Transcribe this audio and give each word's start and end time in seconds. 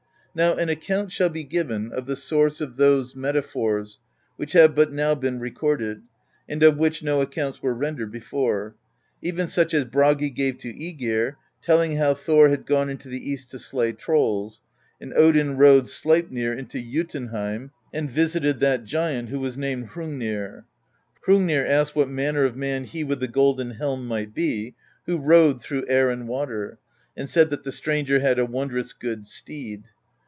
"Now 0.33 0.55
an 0.55 0.69
account 0.69 1.11
shall 1.11 1.27
be 1.27 1.43
given 1.43 1.91
of 1.91 2.05
the 2.05 2.15
source 2.15 2.61
of 2.61 2.77
those 2.77 3.17
metaphors 3.17 3.99
which 4.37 4.53
have 4.53 4.73
but 4.73 4.89
now 4.89 5.13
been 5.13 5.41
recorded, 5.41 6.03
and 6.47 6.63
of 6.63 6.77
which 6.77 7.03
no 7.03 7.19
accounts 7.19 7.61
were 7.61 7.73
rendered 7.73 8.13
before: 8.13 8.77
even 9.21 9.47
such 9.47 9.73
as 9.73 9.83
Bragi 9.83 10.29
gave 10.29 10.57
to 10.59 10.73
^gir, 10.73 11.33
telling 11.61 11.97
how 11.97 12.13
Thor 12.13 12.47
had 12.47 12.65
gone 12.65 12.89
into 12.89 13.09
the 13.09 13.29
east 13.29 13.51
to 13.51 13.59
slay 13.59 13.91
trolls, 13.91 14.61
and 15.01 15.13
Odin 15.15 15.57
rode 15.57 15.89
Sleipnir 15.89 16.53
into 16.57 16.79
Jotunheim 16.79 17.71
and 17.93 18.09
visited 18.09 18.61
that 18.61 18.85
giant 18.85 19.27
who 19.27 19.39
was 19.41 19.57
named 19.57 19.89
Hrungnir. 19.89 20.63
Hrungnir 21.27 21.67
asked 21.67 21.93
what 21.93 22.07
manner 22.09 22.45
of 22.45 22.55
man 22.55 22.85
he 22.85 23.03
with 23.03 23.19
the 23.19 23.27
golden 23.27 23.71
helm 23.71 24.05
might 24.07 24.33
be, 24.33 24.75
who 25.07 25.17
rode 25.17 25.61
through 25.61 25.89
air 25.89 26.09
and 26.09 26.25
water; 26.25 26.79
and 27.17 27.29
said 27.29 27.49
that 27.49 27.63
the 27.65 27.71
stranger 27.73 28.21
had 28.21 28.39
a 28.39 28.45
wondrous 28.45 28.93
good 28.93 29.25
steed. 29.25 29.83